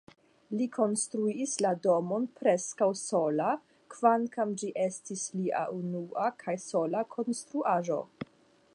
Li 0.59 0.67
konstruis 0.75 1.53
la 1.65 1.73
domon 1.87 2.25
preskaŭ 2.39 2.89
sola, 3.03 3.51
kvankam 3.97 4.57
ĝi 4.63 4.73
estis 4.89 5.29
lia 5.41 5.65
unua 5.81 6.35
kaj 6.45 6.61
sola 6.69 7.09
konstruaĵo. 7.17 8.01